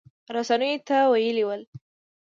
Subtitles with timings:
[0.35, 1.61] رسنیو ته ویلي ول